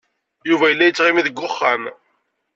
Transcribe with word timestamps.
Yuba 0.49 0.65
yella 0.69 0.85
yettɣimi 0.87 1.21
deg 1.27 1.37
wexxam. 1.43 1.83